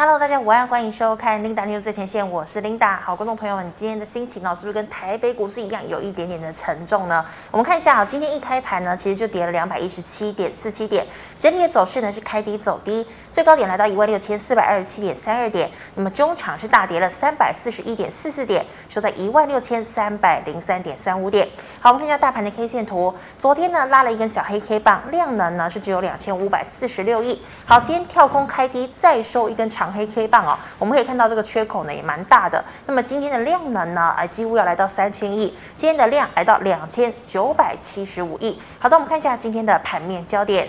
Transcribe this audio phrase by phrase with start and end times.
[0.00, 3.00] Hello，大家午安，欢迎收看 Linda News 最前线，我是 Linda。
[3.00, 7.24] 好，观众朋友们，今天的心情哦，是不是跟台北股市一样，有一点点的沉重呢？
[7.50, 11.04] 我们看一下啊，今天一开盘呢，其实就跌了两百一十七点四七点，
[11.38, 21.48] 整体的走势呢是开低走低，最高点来到一万六千四百二十七点三二点，那么中场是大跌了三百四十一点四四点，收在一万六千三百零三点三五点。
[21.80, 27.40] 好，我们看一下大盘的 K 线图，昨天呢拉了一根小黑 K 棒，量能呢是只有两千五百四十六亿。
[27.64, 29.92] 好，今天跳空开低，再收一根长。
[29.92, 32.62] 黑 K 棒哦，我们可以看到这个缺口呢也蛮大的。
[32.86, 35.56] 那么今天的量能呢，哎，几乎要来到三千亿。
[35.76, 38.60] 今天的量来到两千九百七十五亿。
[38.78, 40.68] 好的，我们看一下今天的盘面焦点。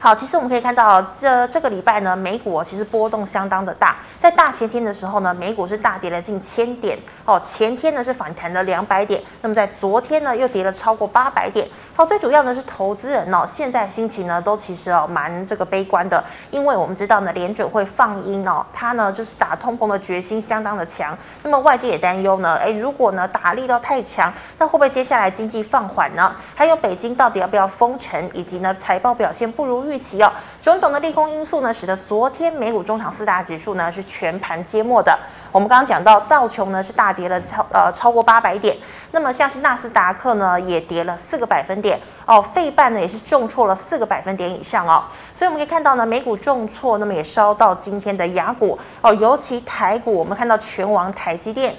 [0.00, 3.96] 好，其实我们可以看到，这这个礼拜呢，美股其实波动相当的大。
[4.16, 7.40] 在大前天的时候呢，美股是大跌了近千点哦。
[7.44, 11.68] 前天呢是反弹了两百点，那么在昨天呢又跌了超过八百点。
[11.96, 16.22] 好，最主要呢是投资人哦，现在心情呢都其实哦蛮这个悲观的，
[16.52, 21.16] 因为我们知道呢联准会放鹰哦，它呢就是打通膨的决心相当的强。
[21.42, 26.32] 那么外界也担忧呢，哎，如果呢打力道太强，那会不会接下来经济放缓呢？
[26.54, 35.18] 还有北京到底要不要封城，以及呢财报表现不如预期哦，种种的利空因素呢，使得昨天美股中场四大指数呢是全盘皆墨的。
[35.50, 38.76] 我们刚刚讲到道琼呢是大跌了超呃超过八百点，
[39.12, 45.02] 那么像是纳斯达克呢也跌了四个百分点哦，费半呢也是重挫了四个百分点以上哦。
[45.32, 51.74] 所以我们可以看到呢，美股重挫，那么也烧到今天的雅股哦，尤其台股，我们看到权王台积电。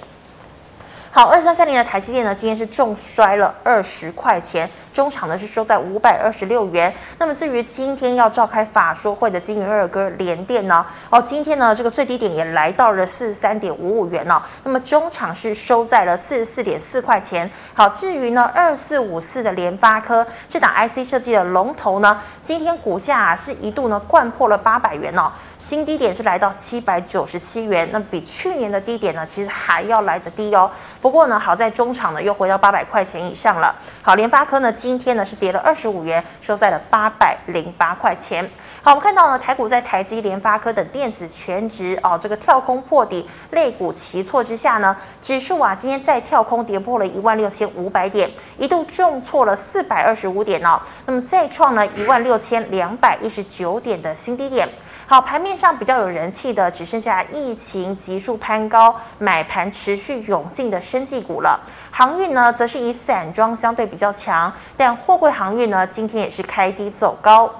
[1.12, 4.70] 好，二三三零的台积电呢，今天是重摔了二十块钱，
[5.00, 6.94] 中场呢是收在五百二十六元。
[7.20, 14.42] 那么至于今天要召开法说会的金鱼二哥联电呢，哦，今天呢这个最低点也来到了四十三点五五元哦。
[14.66, 17.50] 那么中场是收在了四十四点四块钱。
[17.74, 30.70] 好，至于呢二四五四的联发科这档 IC 设计的龙头呢，今天股价啊是一度呢掼破了八百元哦，新低点是来到七百九十七元，那比去年的低点呢其实还要来得低哦。
[31.00, 33.74] 不过呢，好在中场呢又回到八百块钱以上了。
[34.02, 38.50] 好，联发科呢今天呢是跌了二十五元，收在了八百零八块钱。
[38.82, 50.80] 好，我们看到呢台股在台积、联发科等电子全值哦这个跳空破底、肋股齐挫之下呢，指数啊今天再跳空跌破了一万六千五百点，一度重挫了四百二十五点哦。
[51.06, 54.68] 那么再创了一万六千两百一十九点的新低点。
[55.10, 61.60] 好，盘面上比较有人气的，只剩下疫情急速攀高、买盘持续涌进的生技股了。
[61.90, 67.52] 航运呢，则是以散装相对比较强，但货柜航运呢，今天也是开低走高。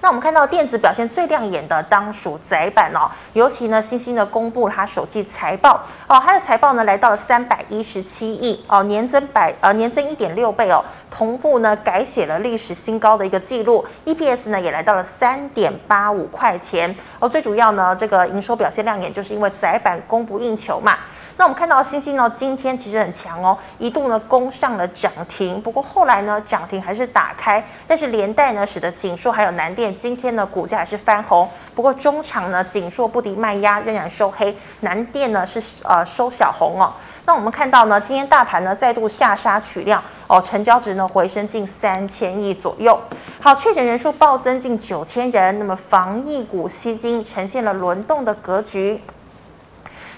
[0.00, 20.96] 那我们看到电子表现最亮眼的，当属窄板哦，尤其呢，欣兴的公布它首季财报哦，它的财报呢来到了三百一十七亿哦，年增百呃年增一点六倍哦，同步呢改写了历史新高的一个记录，EPS 呢也来到了三点八五块钱哦，最主要呢这个营收表现亮眼，就是因为窄板供不应求嘛。
[21.38, 36.90] 那我们看到欣兴呢，今天其实很强哦，一度呢攻上了涨停，不过后来呢涨停还是打开，但是连带呢使得锦硕还有南电今天呢股价还是翻红，不过中场呢锦硕不敌卖压，仍然收黑，南电呢是呃收小红哦。
[37.26, 42.98] 那我们看到呢，今天大盘呢再度下杀取量哦，成交值呢回升近三千亿左右。
[43.40, 48.98] 好，确诊人数暴增近九千人，那么防疫股吸金呈现了轮动的格局。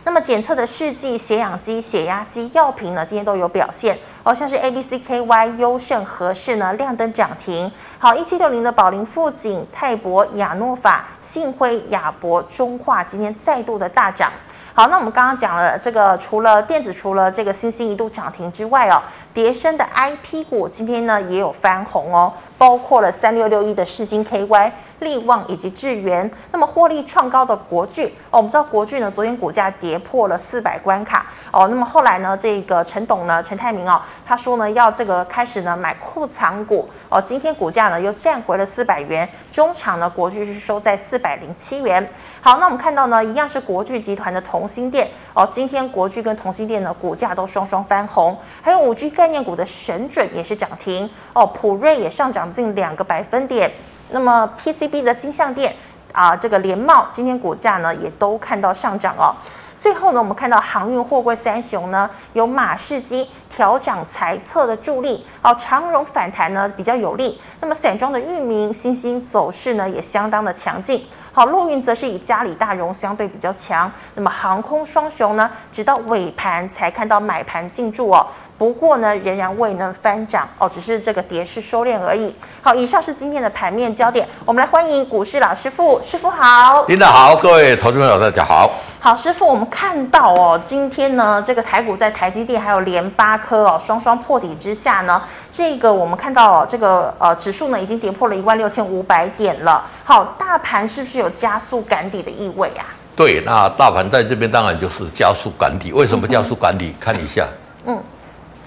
[0.08, 7.70] 那么检测的试剂、血氧机、血压机、药品呢，今天都有表现哦，像是 A、B、C、K、Y、优胜、合适呢，亮灯涨停。
[8.00, 14.30] 好，一七六零的宝林富锦、泰博、亚诺法、信辉、亚博、中化，今天再度的大涨。
[14.72, 19.02] 好，那我们刚刚讲了这个，除了电子，除了这个新兴一度涨停之外哦，
[19.34, 24.70] 叠升的 IP 股今天呢也有翻红哦，包括了三六六一的世芯 KY。
[25.00, 42.04] 力旺以及智源，那么获利创高的国巨哦，我们知道国巨呢，昨天股价跌破了四百关卡哦，那么后来呢，这个陈董呢，陈泰铭哦，他说呢要这个开始呢买库藏股哦，今天股价又站回了四百元，中场呢国巨是收在四百零七元。
[42.40, 53.70] 好，那我们看到呢，一样是国巨集团的同心电哦，今天国巨跟同心电呢股价都双双翻红，还有五 G 概念股的神准也是涨停哦，普瑞也上涨近两个百分点。
[54.10, 55.76] 那么 PCB 的金像电
[56.12, 59.36] 啊，这个联茂今天股价呢也都看到上涨哦。
[59.78, 67.40] 最后呢，我们看到航运货柜三雄呢，有马士基调涨财测的助力哦，长荣反弹呢比较有利。
[67.60, 71.06] 那么散装的裕民、新兴走势呢也相当的强劲。
[71.32, 73.90] 好，陆运则是以嘉里大荣相对比较强。
[74.14, 78.26] 那么航空双雄呢，直到尾盘才看到买盘进驻哦。
[78.58, 82.34] 不过呢，仍然未能翻涨哦，只是这个跌势收敛而已。
[82.60, 88.68] 好，以上是今天的盘面焦点，我们来欢迎股市老师傅，师傅好，领导好，各位投资朋友大家好。
[89.00, 95.22] 好，师傅，我们看到哦，今天呢，这个台股在台积电还有联发科哦双双破底之下呢，
[95.52, 99.84] 这个我们看到哦，这个呃指数呢已经跌破了一万六千五百点了。
[100.04, 102.82] 好，大盘是不是有加速赶底的意味啊？
[103.14, 105.92] 对，那大盘在这边当然就是加速赶底。
[105.92, 106.88] 为什么加速赶底？
[106.88, 107.67] 嗯、看一下，嗯。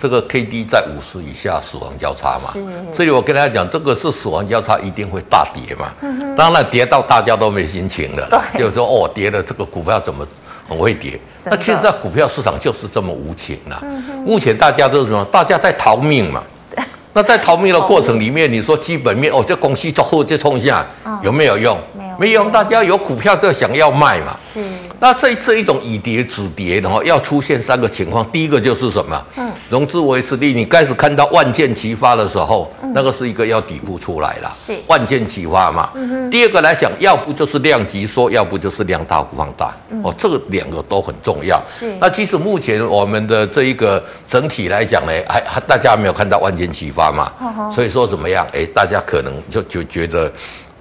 [0.02, 2.50] 这个 K D 在五十以下，死亡交叉嘛。
[2.52, 2.60] 是。
[2.92, 5.94] 所以我跟大家讲，这个是死亡交叉，一定会大跌嘛。
[6.36, 8.28] 当然跌到大家都没心情了。
[8.28, 8.60] 对。
[8.60, 10.28] 就是说哦，跌了，这个股票怎么
[10.68, 11.20] 很会跌？
[11.46, 13.78] 那其实在股票市场就是这么无情呐。
[13.84, 14.18] 嗯哼。
[14.24, 15.24] 目前大家都是什么？
[15.26, 16.42] 大家在逃命嘛。
[16.76, 16.84] 对。
[17.14, 20.84] 那在逃命的过程里面，你说基本面哦，这公司做后就冲一下，
[21.22, 21.78] 有没有用？
[22.22, 22.48] 没有。
[22.52, 24.38] 大家有股票都想要卖嘛。
[24.40, 24.62] 是。
[25.00, 28.24] 那这这一种以跌止跌的话，要出现三个情况。
[28.30, 29.26] 第一个就是什么？
[29.38, 34.54] 嗯，融资维持力，你开始看到万箭齐发的时候，嗯、那个是一个要底部出来了。
[34.56, 35.90] 是万箭齐发嘛。
[35.96, 36.30] 嗯哼。
[36.30, 39.74] 第二个来讲，要不就是量级缩，要不就是量大幅放大。
[39.90, 41.60] 嗯、哦，这个两个都很重要。
[41.68, 41.92] 是。
[42.00, 47.32] 那其实目前我们的这一个整体来讲呢，还还大家没有看到万箭齐发嘛。
[47.74, 48.46] 所以说怎么样？
[48.54, 50.32] 哎，大家可能就就觉得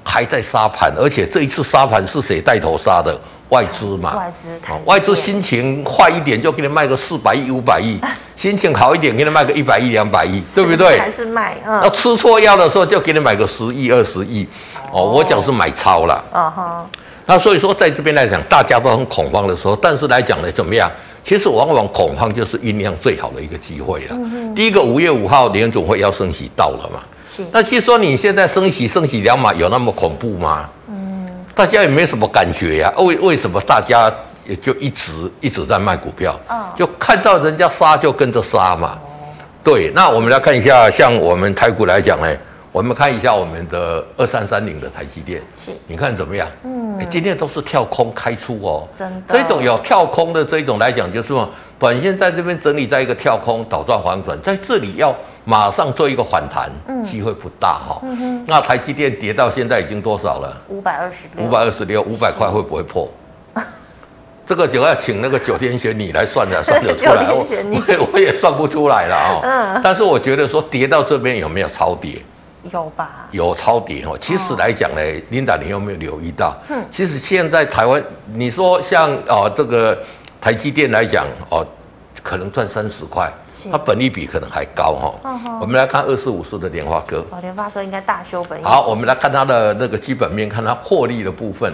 [0.04, 3.18] 还在杀盘，而且这一次杀盘是谁带头杀的？
[3.50, 4.48] 外资嘛，外资，
[4.86, 7.98] 外资心情坏一点就给你卖个四百亿、五百亿，
[8.36, 10.96] 心情好一点给你卖个一百亿、两百亿，对不对？
[10.96, 11.82] 还是卖，嗯。
[11.82, 14.46] 要吃错药的时候就给你买个十亿、二十亿，
[14.92, 16.86] 哦，我讲是买超了，嗯哼。
[17.26, 20.88] 那所以说在这边来讲，大家都很恐慌的时候，但是来讲呢，怎么样？
[21.24, 24.16] 其实往往恐慌就是酝酿最好的一个机会了。
[24.54, 27.00] 第一个五月五号联总会要升息到了嘛？
[27.30, 27.44] 是。
[27.52, 30.68] 那其实说你现在升息升息两码有那么恐怖吗？
[30.88, 34.10] 嗯大家也没什么感觉呀、啊，为为什么大家
[34.46, 36.38] 也就一直一直在卖股票？
[36.74, 38.98] 就看到人家杀就跟着杀嘛。
[39.62, 42.34] 对，那我们来看一下，像我们台股来讲呢，
[42.72, 46.48] 我们看一下我们的二三三零的台积电，是，你看怎么样？
[46.64, 49.34] 嗯，今天都是跳空开出哦，真的。
[49.34, 55.14] 这种有跳空的这一种来讲，就是说短线在这边整理在一个跳空倒转反转，在这里要。
[55.46, 56.70] 马上做一个反弹，
[57.02, 57.98] 机会不大哈。
[58.02, 58.44] 嗯哼。
[58.46, 60.52] 那台积电跌到现在已经多少了？
[60.68, 61.44] 五百二十六。
[61.44, 63.10] 五百二十六，五百块会不会破？
[64.46, 67.32] 这个就要请那个九天玄女来算了， 算得出来。
[67.32, 69.40] 我我我也算不出来了啊。
[69.42, 69.80] 嗯。
[69.82, 72.22] 但是我觉得说跌到这边有没有超跌？
[72.70, 73.28] 有吧。
[73.30, 74.14] 有超跌哈。
[74.20, 76.56] 其实来讲呢，Linda，你有没有留意到？
[76.68, 76.84] 嗯。
[76.90, 78.02] 其实现在台湾，
[78.32, 79.98] 你说像哦这个
[80.40, 81.66] 台积电来讲哦。
[82.22, 83.32] 可能赚三十块，
[83.72, 85.58] 它本利比可能还高哈。
[85.58, 87.24] 我们来看二四五四的联发科。
[87.30, 88.62] 哦，联发科应该大修本益。
[88.62, 91.72] 好，我们来看它的那个基本面，看它获利的部分。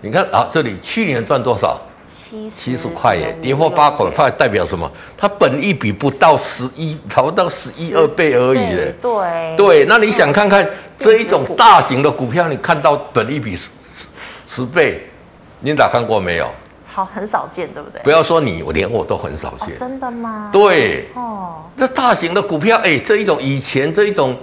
[0.00, 1.80] 你看啊，这里去年赚多少？
[2.04, 4.90] 七七十块耶，跌破八块，它代表什么？
[5.16, 8.94] 它本一比不到十一，差不到十一二倍而已耶。
[9.00, 10.68] 对对，那你想看看
[10.98, 13.68] 这一种大型的股票，你看到本一比十
[14.46, 15.08] 十倍，
[15.60, 16.48] 你打看过没有？
[16.84, 18.02] 好，很少见，对不对？
[18.02, 19.68] 不要说你，我连我都很少见。
[19.70, 20.50] 哦、真的吗？
[20.52, 24.36] 对，哦，这大型的股票，哎，这一种以前这一种，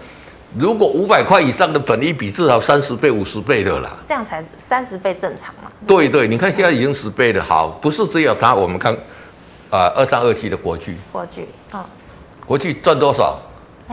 [0.57, 3.97] 如果五百块以上的本益比至少三十倍、五十倍的啦。
[4.05, 5.69] 这样才三十倍正常嘛？
[5.85, 7.43] 对对，你看现在已经十倍了。
[7.43, 8.91] 好，不是只有它，我们看，
[9.69, 10.97] 啊、呃，二三二七的国巨。
[11.11, 11.85] 国巨，啊、哦，
[12.45, 13.39] 国巨赚多少？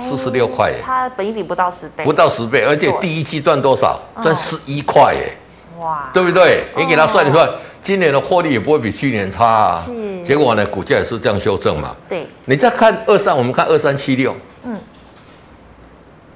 [0.01, 0.81] 四十六块耶。
[0.83, 2.05] 它本益比不到十倍。
[2.05, 4.01] 不到十倍，而且第一季赚多少？
[4.23, 5.33] 赚十一块耶。
[5.79, 6.65] 哇，对不对？
[6.77, 7.47] 你给他算一算。
[7.47, 9.93] 哦今年的获利也不会比去年差啊，是。
[10.25, 11.95] 结果呢，股价也是这样修正嘛。
[12.09, 12.27] 对。
[12.47, 14.35] 你再看二三，我们看二三七六，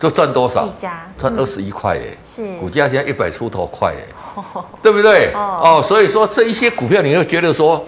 [0.00, 0.68] 嗯，都赚多少？
[1.18, 2.16] 赚二十一块耶。
[2.24, 2.56] 是。
[2.58, 4.04] 股价现在一百出头块耶，
[4.82, 5.32] 对不对？
[5.34, 5.84] 哦。
[5.86, 7.84] 所以说这一些股票，你会觉得说，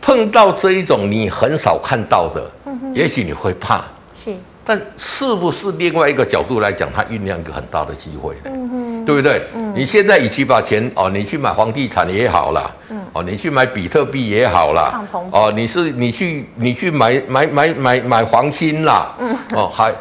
[0.00, 2.50] 碰到这一种你很少看到的，
[2.92, 3.82] 也许你会怕。
[4.12, 4.34] 是。
[4.68, 8.40] 但是不是另外一个角度来讲，它酝酿一个很大的机会呢？
[8.46, 9.46] 嗯哼，对不对？
[9.54, 19.94] 嗯，你现在与其把钱哦，你去买房地产也好啦，嗯，哦，你去买比特币也好啦，哦，你是你去你去买买买买买黄金啦，嗯，哦，还，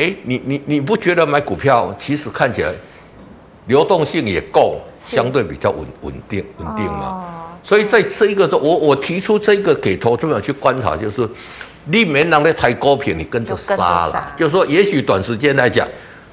[0.00, 2.72] 哎，你你你不觉得买股票其实看起来
[3.66, 7.04] 流动性也够，相对比较稳稳定稳定嘛？
[7.04, 7.24] 哦，
[7.62, 11.28] 所以在这一个时候，我我提出这个给投资者去观察，就是。
[11.86, 14.34] 你没让那抬高品，你跟着杀了。
[14.36, 15.88] 就是说，也许短时间来讲，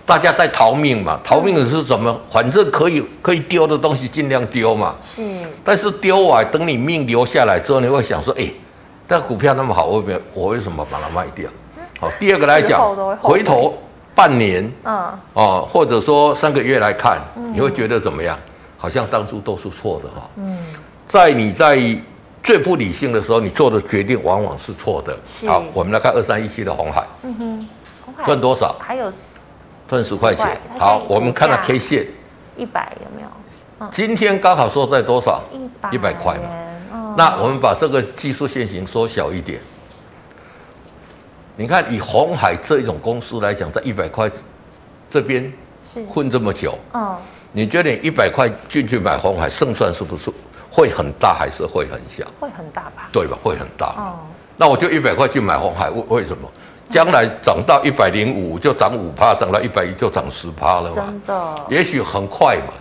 [0.06, 2.22] 大家在逃命嘛，逃命的是什么？
[2.30, 4.94] 反正可以可以丢的东西尽量丢嘛。
[5.02, 5.22] 是。
[5.64, 8.46] 但是丢啊，等你命留下来之后，你会想说，哎，
[9.08, 11.50] 这股票那么好，我为我为什么把它卖掉？
[12.00, 12.82] 好，第二个来讲，
[13.18, 13.78] 回头
[14.16, 17.22] 半年，嗯，哦，或者说三个月来看，
[17.54, 18.38] 你会觉得怎么样？
[18.78, 20.30] 好像当初都是错的哈。
[20.38, 20.58] 嗯。
[21.08, 21.80] 在你在。
[22.44, 25.14] 最不理性的时候，你做的决定往往是错的。
[25.50, 27.68] 好，我们来看二三一七的红海，嗯哼，
[28.26, 28.74] 赚多少？
[28.80, 29.12] 还有
[29.86, 30.58] 赚十块钱。
[30.80, 32.08] 好，我们看到 K 线，
[32.56, 33.90] 一百有没有？
[33.92, 35.44] 今天刚好收在多少？
[35.52, 36.44] 一百一百块嘛。
[36.94, 39.60] 嗯那我们把这个技术线型缩小一点。
[41.60, 44.30] 你看，以红海这一种公司来讲，在一百块
[45.10, 45.52] 这边
[45.84, 47.18] 是混这么久，嗯，
[47.52, 50.32] 你觉得你一百块进去买红海，胜算是不是
[50.70, 52.24] 会很大，还是会很小？
[52.40, 53.10] 会很大吧？
[53.12, 53.36] 对吧？
[53.44, 53.88] 会很大。
[53.98, 54.20] 哦，
[54.56, 56.48] 那我就一百块去买红海，为为什么？
[56.90, 60.96] 将来涨到一百零五就涨五趴，涨到一百一就涨十趴了嘛？
[60.96, 62.74] 真的，也许很快嘛。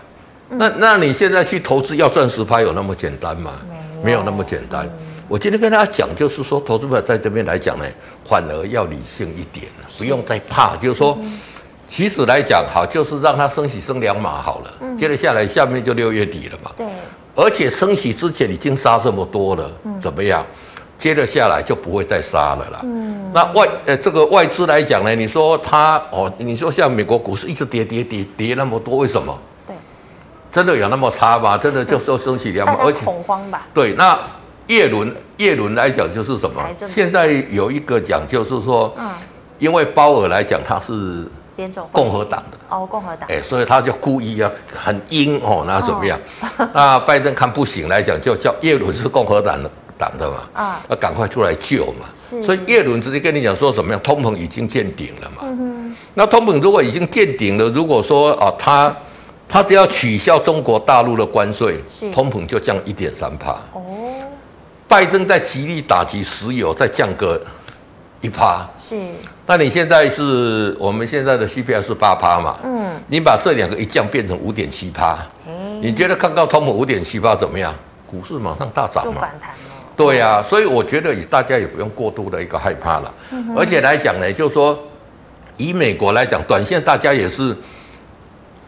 [0.49, 3.53] 那那你现在去投资要赚十趴有那么简单吗？
[3.71, 4.89] 没有没有那么简单。
[5.29, 7.85] 我今天跟大家讲，就是说，投资者在这边来讲呢，
[8.25, 9.67] 反而要理性一点，
[9.99, 10.77] 不用再怕。
[10.77, 11.19] 就是说，
[11.89, 14.97] 其实来讲，好，就是让它升息升两码好了。
[14.97, 16.71] 接着下来，下面就六月底了嘛。
[16.77, 16.87] 对，
[17.35, 20.47] 而且升息之前已经杀这么多了，怎么样？
[20.97, 22.81] 接着下来就不会再杀了啦。
[22.85, 29.39] 嗯，那外呃这个外资来讲呢，你说它哦，你说像美国股市一直跌跌跌跌那么多，为什么？
[29.67, 29.77] 对，
[30.51, 31.59] 真的有那么差吗？
[31.59, 33.67] 真的就说升息两码，而且恐慌吧？
[33.75, 34.19] 对，那
[34.67, 36.63] 叶伦叶伦来讲就是什么？
[36.89, 39.09] 现在有一个讲就是说，嗯，
[39.59, 41.27] 因为鲍尔来讲他是
[41.93, 42.59] 共和党的。
[42.69, 46.19] 哦，共和党，哎，所以他就故意要很阴哦，那怎么样？
[46.75, 49.71] 那拜登看不行来讲，就叫叶伦是共和党的。
[49.99, 53.93] 党的嘛，啊，要赶快出来救嘛，是，所以叶伦直接跟你讲说什么？
[53.93, 55.49] 样，通膨已经见顶了嘛，
[56.13, 58.95] 那通膨如果已经见顶了，如果说啊，他
[59.49, 63.81] 他只要取消中国大陆的关税，是，通膨就降一点三帕，哦，
[64.89, 67.41] 拜登在极力打击石油，再降个
[68.21, 68.97] 一趴，是，
[69.47, 75.19] 那你现在是我们现在的 CPI 是八趴嘛，嗯，你把这两个一降变成五点七趴，
[75.83, 77.75] 你觉得看到通膨五点七趴怎么样？
[78.07, 79.51] 股市马上大涨嘛，反弹。
[79.97, 84.79] 对呀、啊，所以我觉得大家也不用过度的一个害怕了，嗯、而且来讲呢，就是说
[85.57, 87.57] 以美国来讲，短线大家也是，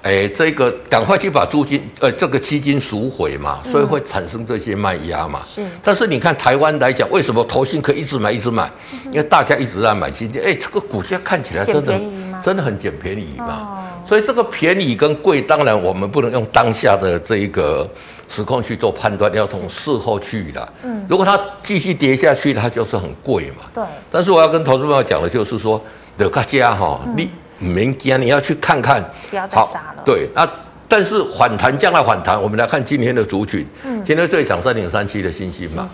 [0.02, 5.40] 哎，这个赶快去把租金呃这个基金赎回嘛，所以会产生这些卖压嘛。
[5.44, 5.70] 是、嗯。
[5.82, 8.70] 但是你看台湾来讲，为什么投信可以一直买一直买？
[9.06, 12.00] 因为大家一直在买基金，哎，这个股价看起来真的
[12.42, 13.46] 真的很捡便宜嘛。
[13.46, 17.88] 哦、所以这个便宜跟贵，当然我们不能用当下的这一个。
[18.30, 20.72] 时空去做判断，要从事后去的。
[20.84, 23.64] 嗯，如果它继续跌下去，它就是很贵嘛。
[23.72, 23.82] 对。
[24.10, 25.82] 但是我要跟投资朋友讲的就是说，
[26.18, 29.02] 刘大家哈，你明天你要去看看。
[29.30, 30.02] 不要再杀了。
[30.04, 30.48] 对，那
[30.86, 33.66] 但是反弹将来反弹，我们来看今天的族群。
[33.84, 34.02] 嗯。
[34.04, 35.88] 今天最强三点三七的欣兴嘛。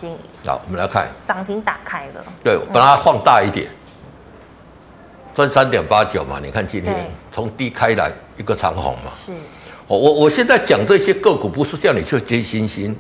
[0.46, 1.08] 好，我们来看。
[1.24, 2.24] 涨停打开了。
[2.42, 3.66] 对，把它放大一点，
[5.34, 6.38] 赚三点八九嘛。
[6.40, 6.94] 你看今天
[7.32, 9.10] 从低开来一个长红嘛。
[9.10, 9.32] 是。
[9.86, 12.96] 我我我现在讲这些个股，不是叫你去追星星，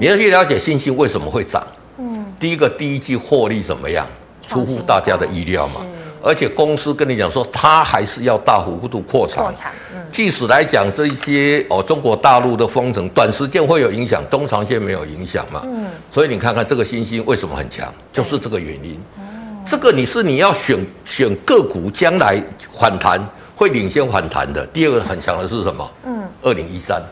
[0.00, 1.64] 你要去了解星星为什么会涨。
[1.98, 4.04] 嗯，第一个第一季获利怎么样，
[4.40, 5.80] 出乎大家的意料嘛。
[6.24, 9.44] 而且公司跟你讲说，它还是要大幅度扩产。
[9.44, 10.00] 扩产，嗯。
[10.10, 15.60] 即使来讲这一些哦，中国大陆的封城，短时间会有影响，中长线没有影响嘛。
[15.64, 15.86] 嗯。
[16.10, 18.98] 所以你看看这个新兴为什么很强，就是这个原因。
[19.66, 22.42] 这个你是你要选选个股，将来
[22.78, 23.20] 反弹
[23.54, 24.66] 会领先反弹的。
[24.68, 25.90] 第二个很强的是什么？
[26.06, 26.22] 嗯。
[26.42, 27.02] 二零一三，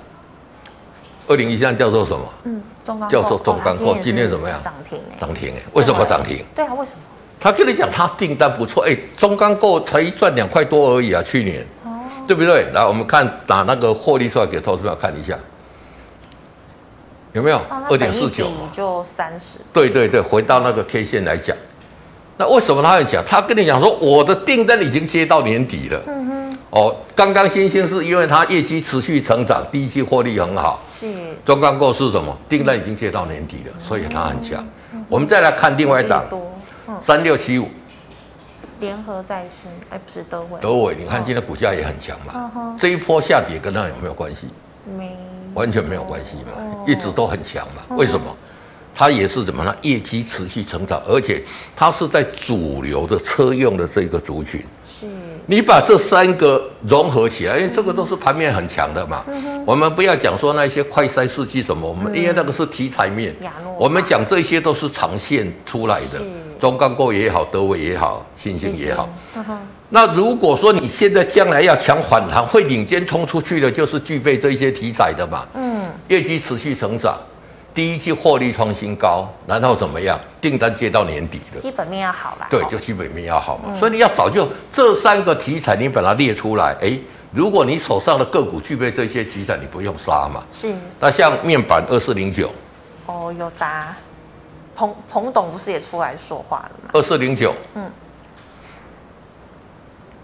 [1.27, 2.25] 二零一三叫做什么？
[2.45, 4.61] 嗯，中钢叫做中钢构，今天怎么样？
[4.61, 6.45] 涨停哎，涨停哎，为什么涨停？
[6.55, 6.99] 对啊，为什么？
[7.43, 11.91] 他跟你讲，他订单不错哎，中钢构才赚两块多而已啊，去年，哦，
[12.25, 12.71] 对不对？
[12.73, 15.37] 来，我们看打那个获利出来给投资者看一下，
[17.33, 17.61] 有没有？
[17.91, 19.59] 二点四九嘛，就三十。
[19.73, 21.57] 对对对，回到那个 K 线来讲，
[22.37, 23.25] 那为什么他会讲？
[23.27, 26.01] 他跟你讲说，我的订单已经接到年底了。
[26.07, 26.59] 嗯哼。
[26.71, 30.81] 哦，刚刚新兴是因为它业绩持续成长，第一季获利很好。
[30.87, 31.07] 是。
[31.45, 32.35] 中钢构是什么？
[32.49, 34.65] 订单已经接到年底了，所以它很强。
[35.09, 36.25] 我们再来看另外一档，
[37.01, 37.69] 三六七五。
[38.81, 40.61] 联合再生，哎，不是德伟。
[40.61, 42.77] 德伟，你看今天股价也很强嘛。
[42.79, 44.49] 这一波下跌跟它有没有关系？
[44.99, 45.17] 没，
[45.55, 47.97] 完全没有关系嘛，一直都很强嘛。
[47.97, 48.37] 为什么？
[48.95, 49.75] 它也是怎么呢？
[49.83, 51.43] 业绩持续成长，而且
[51.75, 54.61] 它是在主流的车用的这个族群。
[54.85, 55.07] 是。
[55.47, 59.25] 你把这三个融合起来，因为这个都是盘面很强的嘛。
[59.29, 63.35] 嗯、我们不要讲说那些快筛试剂什么，我们、嗯、因为那个是题材面。
[63.79, 66.25] 我们讲这些都是长线出来的，是
[66.63, 69.09] 中钢构也好，德伟也好，新兴也好。
[69.35, 69.45] 嗯、
[69.89, 75.45] 那如果说你现在将来要抢反弹，会领先冲出去的，就是具备这些题材的嘛。
[75.55, 77.19] 嗯，业绩持续成长。
[77.75, 80.17] 第一季获利创新高，然后怎么样？
[80.41, 82.47] 订单接到年底的，基本面要好啦。
[82.49, 83.65] 对，就基本面要好嘛。
[83.67, 86.77] 嗯、所以你要早就这三个题材，你把它列出来。
[86.81, 86.97] 哎，
[87.33, 90.45] 如果你手上的个股具备这些题材，你不用杀嘛。
[90.53, 90.73] 是。
[91.01, 92.49] 那像面板二四零九，
[93.07, 93.97] 哦，有达，
[94.75, 96.91] 彭彭董不是也出来说话了吗？
[96.93, 97.91] 二四零九，嗯，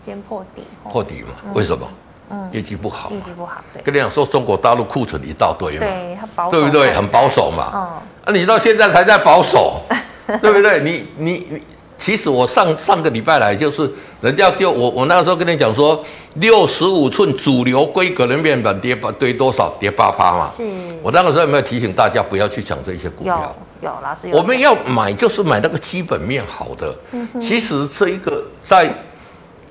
[0.04, 1.28] 先破底，破底嘛？
[1.44, 1.86] 嗯、为什么？
[2.30, 3.82] 嗯，业绩不好，业绩不好，对。
[3.82, 6.92] 跟你讲说，中国大陆库存一大堆嘛，对，它保守，对不对？
[6.94, 7.80] 很保守嘛，嗯，
[8.26, 9.80] 啊，你到现在才在保守，
[10.42, 10.80] 对不对？
[10.80, 11.62] 你你你，
[11.96, 13.90] 其实我上上个礼拜来就是，
[14.20, 19.70] 人家就我我那个时候跟你讲说，六十五寸主流规格的面板跌八跌多少？
[19.80, 20.46] 跌八趴嘛。
[20.50, 20.62] 是。
[21.02, 23.56] 我那个时候有没有提醒大家不要去抢这些股票？
[23.80, 24.36] 有，有老师有。
[24.36, 26.94] 我们要买就是买那个基本面好的。
[27.12, 27.40] 嗯哼。
[27.40, 28.92] 其实这一个在。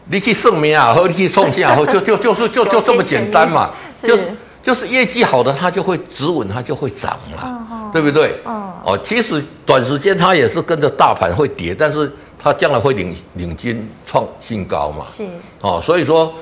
[0.09, 4.23] 你去盛名啊，和你去送信啊， 就就就是就就这么简单嘛，就是
[4.63, 8.39] 就是业绩好的，它就会止稳，它就会涨嘛，对不对？
[8.45, 12.09] 哦，其实短时间它也是跟着大盘会跌，但是
[12.39, 15.03] 它将来会领领军创新高嘛。
[15.05, 15.25] 是
[15.59, 16.33] 哦，所以说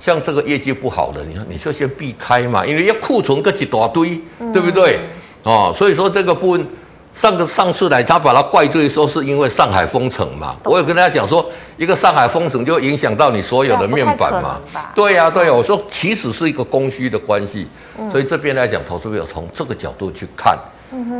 [0.00, 4.20] 像这个业绩不好的，你看你就先避开嘛，因为要库存个一大堆，
[4.52, 4.98] 对不对？
[5.44, 6.66] 哦，所以说这个部分。
[7.12, 10.56] 上个上次来，他把他怪罪说是因为上海封城嘛。
[10.64, 11.44] 我有跟大家讲说，
[11.76, 14.58] 一个上海封城就影响到你所有的面板嘛。
[14.94, 15.52] 对呀，对呀。
[15.52, 17.68] 我说其实是一个供需的关系，
[18.10, 20.58] 所以这边来讲，投资者从这个角度去看，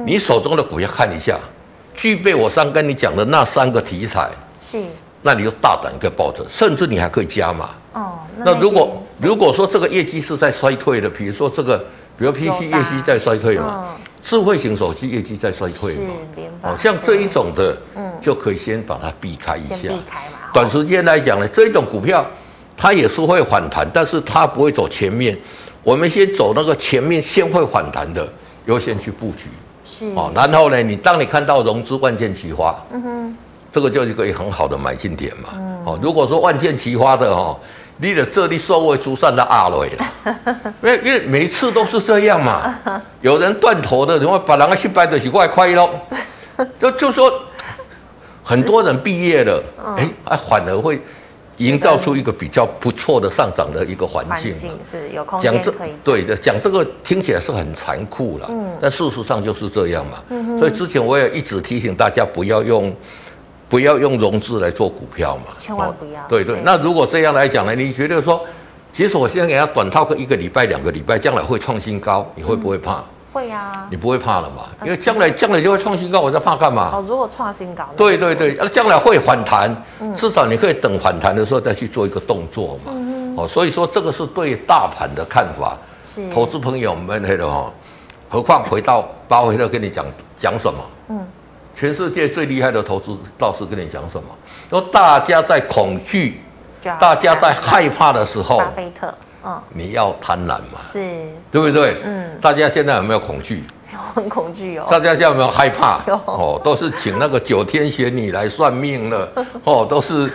[0.07, 1.39] 你手中的股票看一下，
[1.95, 4.83] 具备我上跟你讲的那三个题材，是，
[5.21, 7.69] 那你就大胆可以抱着，甚至你还可以加码。
[7.93, 11.77] 哦，那如果如果说这个业绩是在衰退的，比如说这个，
[12.17, 13.95] 比如 PC 业绩在衰退嘛。
[14.23, 16.15] 智慧型手机业绩在衰退嘛？
[16.63, 19.89] 哦，像这一种的，嗯，就可以先把它避开一下。
[19.89, 20.49] 避开嘛。
[20.55, 22.25] 短时间来讲呢，这一种股票
[22.77, 25.37] 它也是会反弹，但是它不会走前面。
[25.83, 28.27] 我们先走那个前面先会反弹的，
[28.67, 29.49] 优先去布局。
[29.85, 30.07] 是。
[30.15, 33.37] 哦，然后呢，你当你看到融资万箭齐发，嗯哼，
[33.73, 35.49] 这个就是一个很好的买进点嘛。
[35.55, 35.85] 嗯。
[35.85, 37.59] 哦，如果说万箭齐发的哦。
[38.03, 40.35] 你的这里受位出算到阿瑞了，
[40.83, 42.75] 因为因为每次都是这样嘛，
[43.21, 45.89] 有人断头的，然后把人家去掰的奇怪快喽，
[46.81, 47.33] 就就说
[48.43, 49.63] 很多人毕业了，
[49.97, 51.01] 哎，啊反而会
[51.59, 54.57] 营造出一个比较不错的上涨的一个环境，
[54.91, 60.19] 是有空间可以对的，讲这个听起来是很残酷了，嗯，但事实上就是这样嘛，
[60.59, 62.93] 所以之前我也一直提醒大家不要用。
[63.73, 66.21] 不要用融资来做股票嘛，千万不要。
[66.29, 67.75] 对对，那如果这样来讲呢？
[67.75, 68.45] 你觉得说，
[68.93, 73.03] 其实我现在给他短套个一个礼拜、两个礼拜，将来会创新高，你会不会怕？
[73.33, 73.89] 会呀。
[73.91, 74.65] 你不会怕了嘛？
[74.85, 76.91] 因为将来将来就会创新高，我在怕干嘛？
[76.93, 77.89] 哦，如果创新高。
[77.97, 79.75] 对对对，那将来会反弹，
[80.15, 82.93] 至少你可以等反弹的时候再去做一个动作嘛。
[82.95, 85.75] 嗯哦，所以说这个是对大盘的看法。
[86.05, 86.29] 是。
[86.29, 87.73] 投资朋友们，那个哈，
[88.29, 90.05] 何况回到巴菲特跟你讲
[90.39, 90.79] 讲什么？
[91.83, 91.93] 嗯。
[91.93, 94.29] 全世界最厉害的投资大师跟你讲什么？
[94.71, 96.41] 说大家在恐惧，
[97.01, 99.13] 大家在害怕的时候，巴菲特，
[99.45, 100.79] 嗯，你要贪婪嘛？
[100.81, 101.01] 是，
[101.51, 102.01] 对不对？
[102.05, 103.65] 嗯，大家现在有没有恐惧？
[104.15, 104.87] 很恐惧哦。
[104.89, 106.01] 大家现在有没有害怕？
[106.27, 109.29] 哦，都是请那个九天玄女来算命了，
[109.65, 110.33] 哦，都是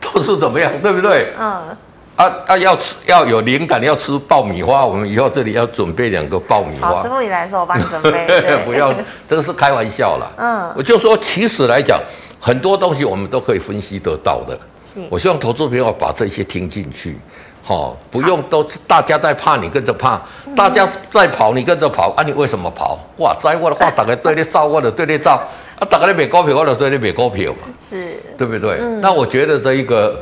[0.00, 0.72] 都是怎么样？
[0.80, 1.32] 对不对？
[1.38, 1.76] 嗯。
[2.16, 2.56] 啊啊！
[2.58, 4.86] 要吃要有灵感，要吃爆米花。
[4.86, 6.88] 我们以后这里要准备两个爆米花。
[6.88, 8.26] 好，师傅你来说，我帮你准备。
[8.64, 8.94] 不要，
[9.26, 10.30] 这个是开玩笑啦。
[10.36, 12.00] 嗯，我就说，其实来讲，
[12.40, 14.56] 很多东西我们都可以分析得到的。
[14.80, 15.00] 是。
[15.10, 17.18] 我希望投资朋友把这些听进去，
[17.62, 20.20] 好，不用都大家在怕，你跟着怕；
[20.54, 22.14] 大家在跑，你跟着跑。
[22.16, 22.96] 啊，你为什么跑？
[23.16, 25.42] 哇，在我的话，大家对你照，我的对你照。
[25.80, 27.66] 啊，大家在买股票，我的对你买股票嘛。
[27.80, 28.22] 是。
[28.38, 28.78] 对不对？
[29.00, 30.20] 那我觉得这一个。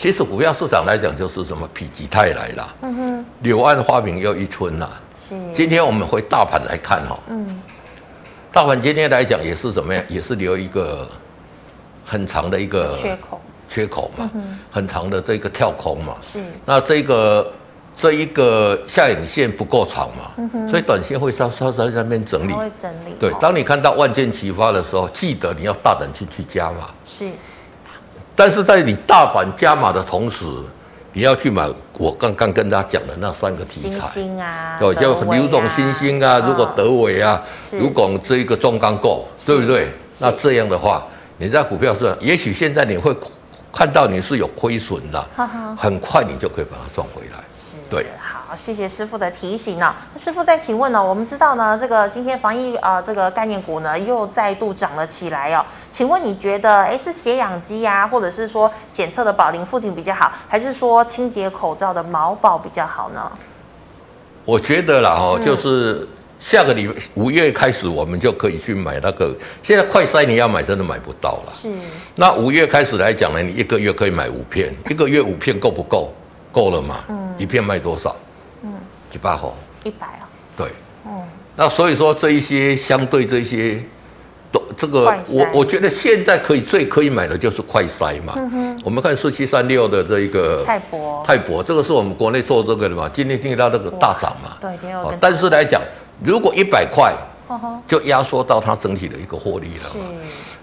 [0.00, 4.88] 其实股票市场来讲，就是什么否极泰来了，嗯哼，柳暗花明又一村呐。
[5.14, 5.34] 是。
[5.52, 7.60] 今天我们回大盘来看哈，嗯，
[8.50, 10.02] 大盘今天来讲也是怎么样？
[10.08, 11.06] 也是留一个
[12.02, 14.30] 很长的一个缺口，缺口嘛，
[14.70, 16.16] 很长的这个跳空嘛。
[16.22, 16.40] 是。
[16.64, 17.52] 那这个
[17.94, 20.32] 这一个下影线不够长嘛，
[20.66, 22.54] 所以短线会稍稍在那边整理。
[22.54, 23.12] 会整理。
[23.20, 26.88] 对，当你看到万箭齐发的时候，记得你要大胆去去加嘛。
[27.04, 27.28] 是。
[28.40, 30.46] 但是在你大盘加码的同时，
[31.12, 33.98] 你要去买我刚刚跟大家讲的那三个题材，
[34.80, 37.38] 对，叫流动新兴啊，如果德伟啊，
[37.72, 39.90] 如果这一个中钢构，对不对？
[40.20, 43.14] 那这样的话，你在股票市场，也许现在你会
[43.70, 45.28] 看到你是有亏损的，
[45.76, 47.44] 很快你就可以把它赚回来，
[47.90, 48.06] 对。
[48.50, 49.94] 好，谢谢师傅的提醒呢。
[50.12, 51.00] 那师傅再请问呢？
[51.00, 55.64] 我们知道呢，这个今天防疫呃这个概念股呢又再度涨了起来哦。
[55.88, 63.30] 请问你觉得，哎，是血氧机呀，或者是说检测的宝林附近比较好，还是说清洁口罩的毛宝比较好呢？
[64.44, 66.04] 我觉得啦，哈，就是
[66.40, 69.32] 下个礼五月开始，我们就可以去买那个。
[69.62, 71.52] 现在快筛你要买，真的买不到了。
[71.52, 71.72] 是。
[72.16, 76.12] 那五月开始来讲呢，你一个月可以买五片，一个月五片够不够？
[76.50, 77.04] 够了嘛？
[77.10, 77.32] 嗯。
[77.38, 78.16] 一片卖多少？
[79.12, 80.68] 一百毫，一百啊，对，
[81.04, 81.22] 嗯，
[81.56, 83.82] 那所以说这一些相对这些，
[84.52, 88.34] 都这个我我觉得现在可以最可以买的就是快筛嘛。
[88.36, 88.80] 嗯哼。
[88.84, 93.08] 我们看四七三六的这一个泰博，泰博这个是我们国内做这个的嘛。
[93.12, 94.56] 今天听到那个大涨嘛。
[94.60, 95.14] 对，今天有。
[95.20, 95.82] 但是来讲，
[96.24, 97.12] 如果一百块，
[97.86, 99.90] 就压缩到它整体的一个获利了嘛。
[99.92, 99.98] 是。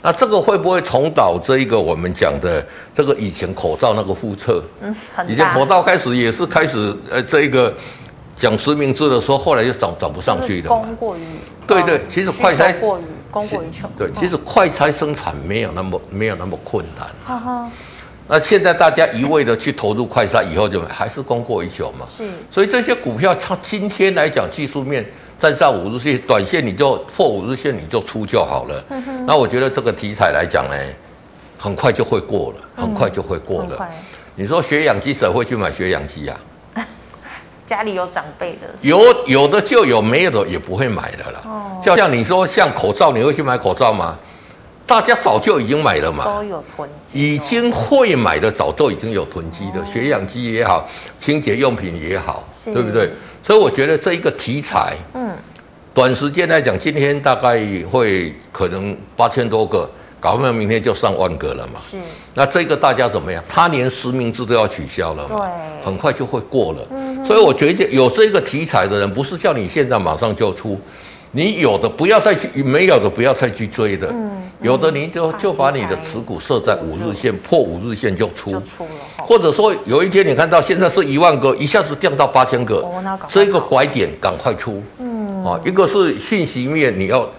[0.02, 4.64] 那这个会不会重蹈这一个我们讲的这个以前口罩那个复测？
[4.82, 4.96] 嗯，
[5.28, 7.74] 以前口罩开始也是开始呃这一个。
[8.38, 10.70] 讲实名制的时候，后来就涨涨不上去了。
[10.70, 11.22] 供过于
[11.66, 13.90] 对对，其实快餐过于供过于求。
[13.98, 17.08] 对，其实快餐生产没有那么没有那么困难。
[17.26, 17.72] 哈哈。
[18.30, 22.06] 那现在大家一味的去投入快餐，以后就还是供过于求嘛。
[22.08, 22.26] 是。
[22.52, 25.06] 所以这些股票，它今天来讲技术面
[25.40, 28.86] 站上五日线，短线你就破五日线你就出就好了。
[29.26, 30.76] 那我觉得这个题材来讲呢，
[31.58, 33.90] 很快就会过了，很快就会过了。
[34.36, 36.38] 你说血氧机谁会去买血氧机呀？
[37.68, 41.44] 家里有长辈的，有有的就有，没有的也不会买的了。
[41.46, 44.18] 哦，就像你说，像口罩，你会去买口罩吗？
[44.86, 50.88] 大家早就已经买了嘛，都有囤积，已经会买的早就已经有囤积的，血氧机也好，
[51.20, 53.12] 清洁用品也好，对不对？
[53.44, 55.36] 所以我觉得这一个题材，嗯，
[55.94, 59.90] 短时间来讲，今天大概会可能八千多个。
[60.20, 61.80] 搞不好明天就上万个了嘛？
[61.80, 61.96] 是。
[62.34, 63.42] 那这个大家怎么样？
[63.48, 65.38] 他连实名制都要取消了嘛？
[65.38, 65.86] 对。
[65.86, 66.80] 很快就会过了。
[66.90, 67.17] 嗯。
[67.28, 70.80] 所以我觉得有这个题材的人，不是叫你现在马上就出，
[71.32, 74.08] 你有的不要再去，没有的不要再去追的。
[74.10, 74.32] 嗯。
[74.62, 78.50] 有的你就就把你的持股设在五日线，破五日线就出。
[78.50, 78.90] 就出了。
[79.18, 82.84] 或者说有一天你看到现在是一万个，一下子掉到八千个，
[83.28, 84.82] 这个拐点赶快出。
[85.00, 85.44] 嗯。
[85.44, 87.30] 啊，一个是信息面你要。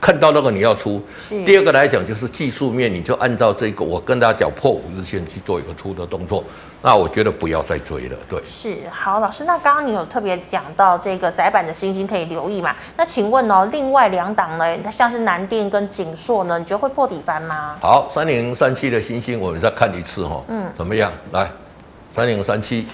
[0.00, 1.02] 看到那个你要出，
[1.44, 6.44] 第二个来讲就是技术面，你就按照这个，我跟大家讲破五日线去做一个出的动作，
[6.80, 8.16] 那我觉得不要再追了。
[8.28, 12.74] 对，是好老师，那刚刚你有特别讲到这个窄板的星星可以留意嘛？
[12.96, 17.76] 那请问哦，另外两档呢，像是南电跟景硕呢，你觉得会破底翻吗？
[17.80, 21.12] 好，三零三七的星星，我们再看一次哈、哦，嗯，怎么样？
[21.32, 21.50] 来，
[22.14, 22.86] 三零三七。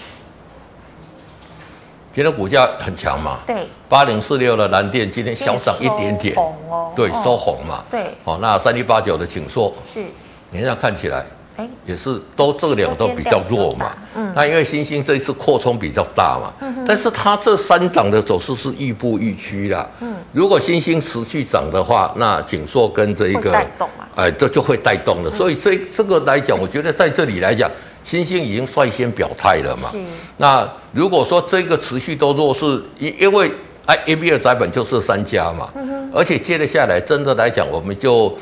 [2.15, 3.39] 今天股价很强嘛？
[3.45, 10.05] 对，八零四六的南电今天小涨一点点，红哦，对，收红嘛，对，哦，那三一八九的景硕是，
[10.51, 27.71] 你这样看起来，哎，也是都这两个都比较弱嘛，嗯，那因为星星这一次扩充比较大嘛，嗯，但是它这三涨的走势是亦步亦趋啦，嗯，如果星星持续涨的话，那景硕跟这一个带动嘛，哎，这就会带动了，所以这这个来讲，我觉得在这里来讲。
[28.05, 29.89] 星星已经率先表态了嘛？
[29.91, 29.99] 是。
[30.37, 32.67] 那如果说这个持续都弱势，
[32.99, 33.51] 因因为
[33.87, 36.11] A B 二窄本就是三家嘛，嗯、哼。
[36.15, 38.37] 而且接着下来，真的来讲，我们就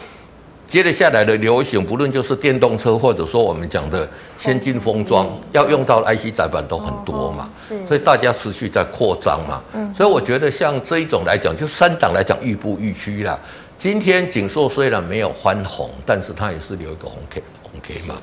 [0.72, 4.08] 接着下来的流行，不论就是电动车，或者说我们讲的
[4.38, 7.50] 先进封装，嗯、要用到 I C 载板都很多嘛。
[7.86, 9.60] 所以大家持续在扩张嘛。
[9.74, 9.92] 嗯。
[9.94, 13.38] 所以我觉得像这一种来讲，就三档来讲，亦步亦趋啦。
[13.78, 18.14] 今天景硕虽然没有翻红，但是它也是留一个红 K 红 K 嘛。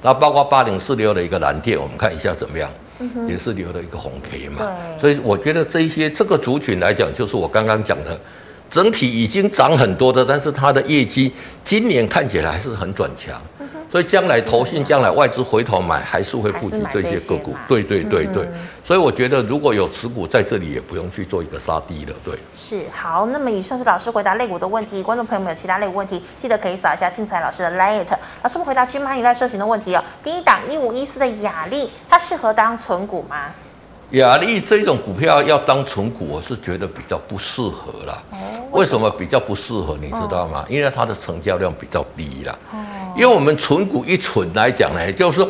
[0.00, 2.70] 那包括八零四六的一个蓝电，我们看一下怎么样，
[3.28, 4.62] 也是留了一个红 K 嘛。
[4.98, 8.18] 对所以我觉得这一些这个族群来讲，就是我刚刚讲的，
[8.70, 13.40] 整体已经涨很多的，但是它的业绩今年看起来还是很转强。
[13.90, 17.56] 所以将来投信将来外资回头买，还是会布局这些个股。
[17.66, 18.52] 对对对对，嗯、
[18.84, 22.14] 所以我觉得如果有持股在这里，也不用去做一个杀低了。
[22.22, 23.24] 对，是好。
[23.28, 28.06] 那么以上是老师回答类股的问题，观众朋友们有其他类股问题，记得可以扫一下精彩老师的 Light。
[28.42, 30.04] 老师们回答军妈你在社群的问题哦。
[30.22, 33.46] 第一档一五一四的雅丽，它适合当存股吗？
[34.12, 38.22] 亚力这种股票要当存股，我是觉得比较不适合啦。
[38.30, 38.36] 哦，
[38.72, 39.98] 为什么比较不适合？
[40.00, 40.60] 你知道吗？
[40.60, 42.58] 哦、因为它的成交量比较低啦。
[42.72, 42.78] 哦
[43.16, 45.48] 因为我们存股一存来讲呢，就是说，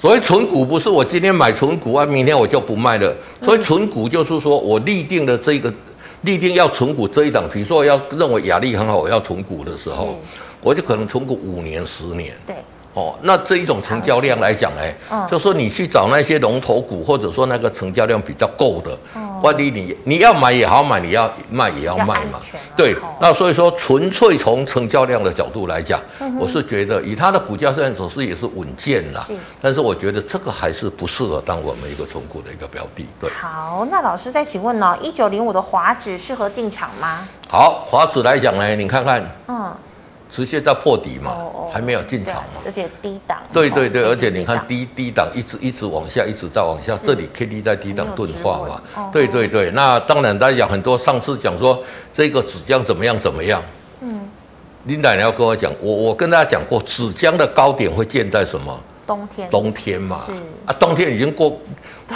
[0.00, 3.12] 所谓存股不是我今天买存股啊，明天我就不卖了。
[3.42, 5.72] 所以存股就是说我立定的这个
[6.22, 10.16] 立定要存股这一档，比如说我要认为雅力很好，我要存股的时候，
[10.62, 12.32] 我就可能存股五年、十年。
[12.46, 12.54] 对。
[12.98, 18.98] 哦，那这一种成交量来讲呢，嗯、就说你去找那些龙头股，或者说那个成交量比较够的，
[19.40, 22.40] 万一、嗯、你你要买也好买，你要卖也要卖嘛。
[22.76, 33.06] 对，哦、那所以说纯粹从成交量的角度来讲，嗯、我是觉得以它的股价虽然走势也是稳健啦，是但是我觉得这个还是不适合当我们一个存股的一个标的。
[33.20, 37.28] 对，好，那老师再请问呢、哦，一九零五的华指适合进场吗？
[37.48, 39.72] 好，华指来讲呢，你看看，嗯。
[40.30, 41.38] 直接在破底嘛，
[41.72, 43.38] 还没有进场嘛，而且低档。
[43.50, 49.10] 对对对，而且你看低低档一直一直往下，一直在往下，这里 K D 在低档钝化嘛。
[49.10, 53.62] 对对对，那当然大家讲很多，上次讲说这个纸浆怎么样怎么样。
[54.02, 54.20] 嗯。
[54.84, 58.78] 林奶奶要跟我讲，我我跟大家讲过，纸浆的高点会建在什么？
[59.06, 59.48] 冬天。
[59.50, 60.20] 冬天嘛。
[60.26, 60.32] 是。
[60.66, 61.58] 啊，冬天已经过，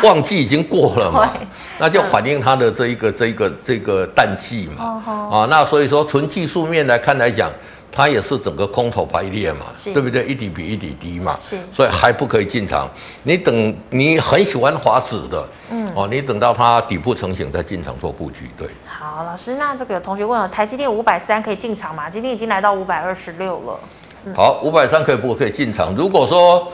[0.02, 1.32] 旺季已经过了嘛，
[1.80, 5.02] 那就反映它的这一个这一个这个淡季嘛。
[5.30, 7.50] 啊，那所以说从技术面来看来讲。
[7.94, 10.24] 它也是整个空头排列嘛，对不对？
[10.24, 11.38] 一底比一底低嘛，
[11.70, 12.88] 所以还不可以进场。
[13.22, 18.66] 你等你很喜欢华子的，嗯，哦，你等到它底部成型再进场做布局，对。
[18.86, 22.08] 好，老师，那这个有同学问了，台积电五百三可以进场吗？
[22.08, 23.80] 今天已经来到五百二十六了。
[24.24, 25.94] 嗯、好，五百三可以不可以进场？
[25.94, 26.72] 如果说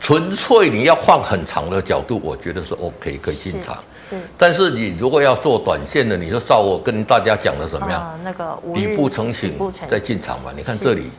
[0.00, 3.78] 纯粹你要放很长的角度，我觉得是 OK 可以进场。
[4.08, 8.00] 是，但是你如果要做短线的，你就照我跟大家讲的怎么样？
[8.00, 10.52] 呃、那个底部成型再进场嘛。
[10.56, 11.10] 你看这里，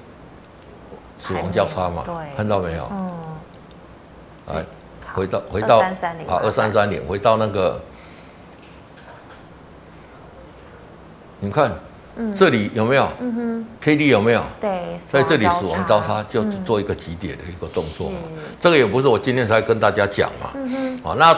[1.20, 2.06] 死亡交叉嘛，
[2.38, 2.88] 看到没有？
[2.92, 3.12] 嗯。
[4.54, 4.66] 来，
[5.14, 5.82] 回到回到
[6.26, 7.82] 好二三三零，回到那个，
[11.42, 11.74] 你看，
[12.16, 13.12] 嗯、这里有没有？
[13.20, 13.66] 嗯哼。
[13.82, 14.42] K D 有没有？
[14.62, 18.18] 对，在这里死亡交叉就做一个极点的一个动作嘛。
[18.28, 20.52] 嗯、这个也不是我今天才跟大家讲嘛。
[20.54, 21.00] 嗯哼。
[21.04, 21.38] 好，那。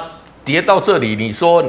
[0.50, 1.64] 跌到这里，你说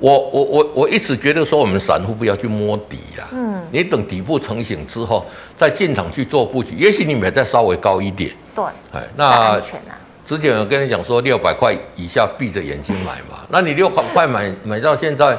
[0.00, 3.28] 我我我我一直觉得说我们散户不要去摸底啦。
[3.30, 5.24] 嗯，你等底部成型之后
[5.56, 8.32] 再进场去做布局，也许你买再稍微高一点。
[8.52, 9.60] 对，哎，那
[10.26, 15.38] 之前有跟你讲说六百块以下闭着眼睛买嘛， 那你六百块买买到现在，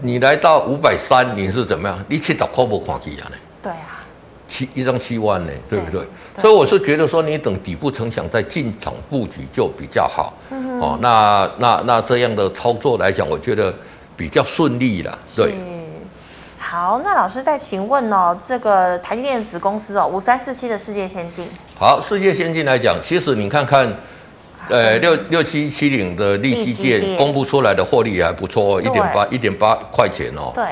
[0.00, 2.02] 你来到五百三，你是怎么样？
[2.08, 3.36] 你七十块不看几样呢？
[3.62, 4.00] 对啊。
[4.52, 6.02] 七一张七万呢，对不对？
[6.34, 10.34] 对，所以我是觉得说，你等底部成想再进场布局就比较好。
[10.50, 13.74] 嗯、哦，那那那这样的操作来讲，我觉得
[14.14, 15.18] 比较顺利了。
[15.34, 15.54] 对。
[16.58, 21.46] 好，那老师再请问哦，这个台积电子公司哦，五三四七的世界先进。
[21.78, 23.90] 好，世界先进来讲，其实你看看，
[24.68, 30.52] 呃，六六七七零的利息电公布出来的获利也还不错，一点八一点八块钱哦。
[30.54, 30.64] 对。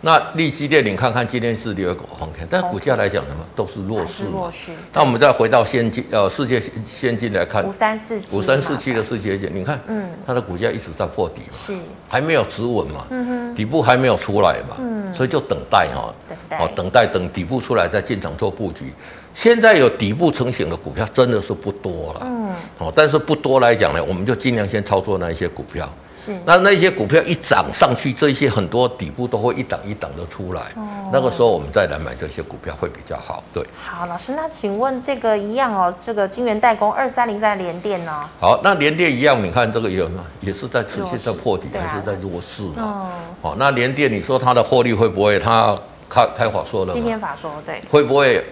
[0.00, 4.70] 那利基电，你看看今天是第二个红 K，但股价来讲什么都是弱势弱势。
[4.92, 11.76] 那我们再回到先进呃世界先进来看，五三四七，五三四七的世界先进，你看，嗯，它的股价一直在破底嘛，是，
[12.08, 18.92] 还没有止稳嘛，嗯哼，底部还没有出来嘛，嗯，所以就等待哈，等待，哦，等待等底部出来再进场做布局。
[19.38, 25.88] 现在有底部成型的股票真的是不多了，嗯，哦，但是不多来讲呢，我们就尽量先操作那一些股票。
[26.16, 30.62] 是，那那些股票一涨上去，这些很多底部都会一档一档的出来。
[30.74, 33.44] 哦，那个时候我们再来买这些股票会比较好。
[33.54, 38.28] 对，好，老师，那请问这个一样哦，这个晶圆代工二三零三联电呢？
[38.40, 40.24] 好，那联电一样，你看这个有呢？
[40.40, 42.82] 也是在持续在破底，还是在弱势嘛？
[42.82, 43.06] 哦，
[43.40, 45.38] 好，那联电你说它的获利会不会？
[45.38, 45.76] 它
[46.08, 48.44] 开开法说了，今天法说对，会不会？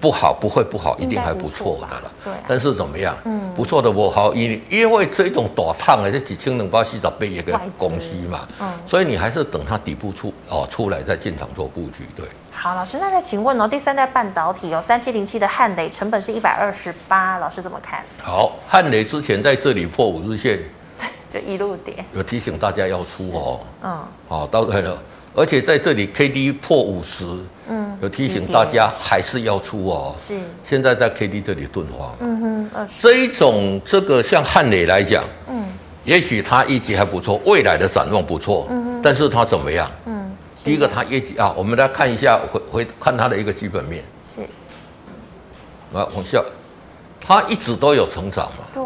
[0.00, 2.12] 不好，不会不好，一定还不错的了。
[2.24, 3.16] 对，但是怎么样？
[3.24, 12.06] 嗯，不错的我好，因因为这种大烫啊，这几千两百四十倍一个公司嘛，嗯，所以你还是等它底部出哦出来再进场做布局。
[12.14, 18.04] 对，好，老师，那再请问哦，第三代半导体有三七零七的汉雷，成本是一百二十八，老师怎么看？
[18.22, 20.60] 好，汉雷之前在这里破五日线，
[21.28, 23.60] 就一路跌，有提醒大家要出哦。
[23.82, 24.96] 嗯，好，到对了。
[25.36, 27.26] 而且在这里 K D 破五十，
[27.68, 30.14] 嗯，有提醒大家还是要出哦。
[30.16, 32.14] 是，现在在 K D 这里钝化。
[32.20, 32.40] 嗯
[32.72, 35.62] 哼，这一种这个像汉磊来讲，嗯，
[36.04, 38.66] 也许它业绩还不错，未来的展望不错。
[38.70, 39.86] 嗯哼，但是它怎么样？
[40.06, 44.02] 嗯，第一个它业绩啊，我们来看一下回回看它的一个基本面。
[44.24, 44.40] 是，
[45.92, 46.42] 啊，往下。
[47.26, 48.64] 它一直都有成长嘛？
[48.72, 48.82] 对。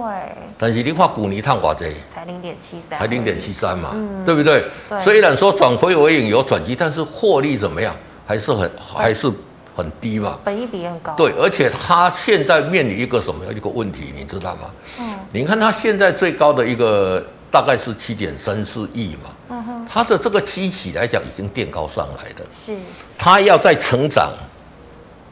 [0.56, 4.64] 但是你看股尼碳寡这才零点七三，才零点七三嘛，嗯、对不对？
[4.88, 5.02] 对。
[5.02, 7.94] 虽然说转亏为盈有转机，但是获利怎么样？
[8.26, 9.30] 还是很还是
[9.76, 10.38] 很低嘛。
[10.44, 11.14] 本益比很高。
[11.16, 14.70] 对，而且它现在面临一个什么样一个问题，你知道吗？
[14.98, 15.18] 嗯。
[15.32, 19.30] 你看它现在最高的一个大概是七点三四亿嘛。
[19.50, 19.86] 嗯哼。
[19.86, 22.44] 它的这个基期来讲已经垫高上来的。
[22.50, 22.74] 是。
[23.18, 24.32] 它要再成长。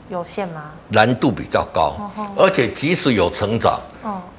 [0.08, 0.70] 有限吗？
[0.88, 1.94] 难度比较高，
[2.36, 3.78] 而且即使有成长，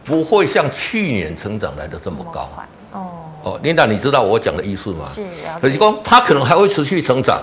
[0.03, 2.49] 不会像去年成长来的这么高。
[2.91, 3.07] 哦
[3.43, 5.05] 哦，琳达，你知道我讲的意思吗？
[5.13, 5.23] 是。
[5.61, 7.39] 可是说它可能还会持续成长，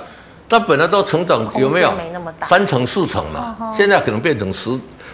[0.49, 1.93] 但本来都成长有没有？
[1.93, 4.71] 没那么大，三成四成嘛，现在可能变成十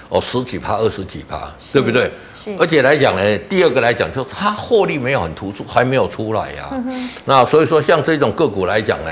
[0.09, 2.11] 哦十几趴二十几趴，对不对？
[2.35, 2.57] 是。
[2.59, 6.71] 而且来讲呢，第二个来讲，就它获利没有很突出，还没有出来呀。
[7.27, 9.11] 那所以说，像这种个股来讲呢。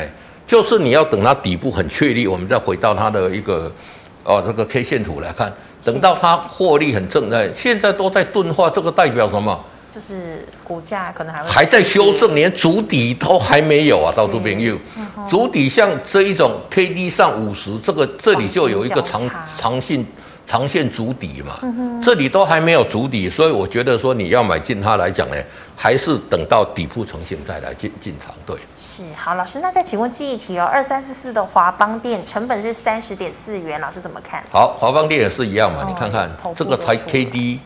[0.51, 3.71] 就是你要等它底部很确立，我们再回到它的一个
[4.25, 5.53] 哦这个 K 线图来看，
[5.85, 9.65] 等到它获利很正在，现在都在钝化，这个代表什么？
[9.93, 14.77] 就是股价可能还会还在修正，连足底都还没有啊，到这边又
[15.29, 19.23] 足底，像这一种 K D 上五十，这个这里就有一个长
[19.57, 20.05] 长线。
[20.51, 21.61] 长线筑底嘛，
[22.03, 25.37] 这里都还没有筑底，所以我觉得说你要买进它来讲呢，
[25.77, 28.35] 还是等到底部成型再来进进场。
[28.45, 34.43] 对，是好，老师，那再请问记忆题哦，二三四四的华邦电成本是三十点四元，老师怎么看？
[34.51, 37.61] 好，华邦电也是一样嘛，哦、你看看这个才 K D，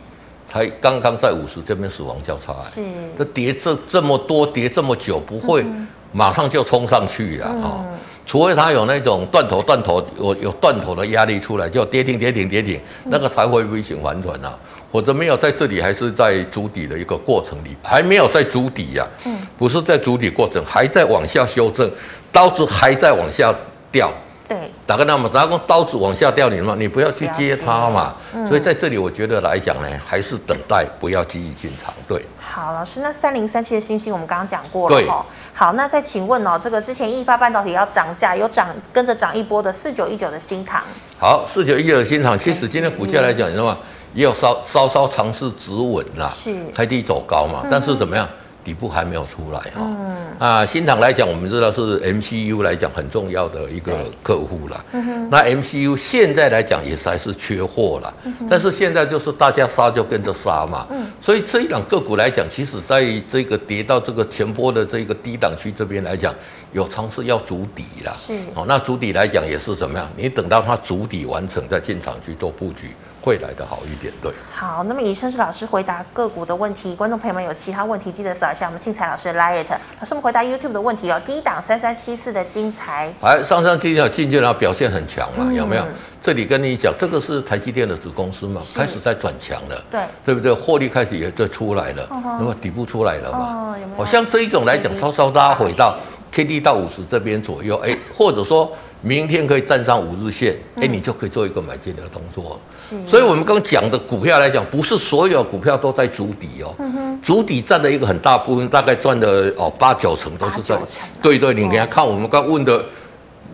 [0.46, 2.82] 才刚刚在五十这边死亡交叉，是
[3.16, 5.64] 这跌这这么多，跌这么久，不会
[6.12, 7.80] 马上就冲上去了啊。
[7.80, 7.86] 嗯
[8.26, 14.58] 除非它有那种断头断头有有断头的压力出来，就跌停跌停跌停，那个才会微型反转啊。
[14.90, 19.04] 否则没有在这里，还是在筑底的一个过程里，还没有在筑底呀。
[19.24, 21.90] 嗯，不是在筑底过程，还在往下修正，
[22.30, 23.52] 刀子还在往下
[23.90, 24.08] 掉。
[24.46, 28.14] 对，打个那么，打个刀子往下掉，你嘛，你不要去接它嘛。
[28.34, 31.92] 嗯、所以在这里，我觉得来讲呢，还是等待，不要急于进场。
[32.06, 32.24] 对。
[32.38, 35.26] 好，老师，那三零三七的星星，我们刚刚讲过了哈。
[35.26, 40.82] 对好，那再请问哦，这个之前易发半导体要涨价，有涨跟着涨一波的四九一九的新塘。
[41.16, 43.78] 好，四九一九的新塘，其实今天股价来讲，你知道吗？
[44.14, 48.28] 也有稍稍稍尝试止稳啦，是开低走高嘛，但是怎么样，
[48.64, 49.72] 底部还没有出来哈。
[49.76, 54.84] 嗯啊，新塘来讲，我们知道是 MCU 来讲很重要的一个客户了。
[54.92, 58.12] 嗯那 MCU 现在来讲也是还是缺货了，
[58.48, 60.86] 但是现在就是大家杀就跟着杀嘛。
[60.90, 61.06] 嗯。
[61.20, 66.34] 所以这一档个股来讲，其实在这个跌到这个前波的这个低档区这边来讲，
[66.74, 68.14] 有尝试要筑底啦。
[68.18, 68.34] 是。
[68.54, 70.06] 哦，那筑底来讲也是怎么样？
[70.14, 72.94] 你等到它筑底完成再进场去做布局。
[73.24, 74.30] 会来的好一点，对。
[74.52, 79.64] 好，那么以上是老师回答个股的问题，观众朋友们有其他问题，记得扫一下我们庆财老师的 LINE。
[79.98, 81.18] 老师，我们回答 YouTube 的问题哦。
[81.24, 85.86] 第一档三三七四的精材，哎，上上进进进去，然后表现很强嘛，嗯、有没有？
[86.20, 90.52] 这里跟你讲，这个是台积电的子公司嘛，是开始在转强了，对，对不对？
[90.52, 93.38] 获利开始也就出来了，那么、嗯、底部出来了嘛？
[93.38, 94.04] 哦，有没有？
[94.04, 95.96] 像这一种来讲，稍稍拉回到
[96.34, 98.70] K D 到五十这边左右，哎， 或者说。
[99.06, 102.58] 明天可以站上五日线，哎，你就可以做一个买进的动作。
[102.74, 106.74] 是，所以我们刚讲的股票来讲，不是所有股票都在筑底哦。
[106.78, 110.74] 嗯哼，筑底占了一个很大部分，大概赚的哦八九成都是在。
[111.20, 112.82] 对对，你给他看我们刚问的，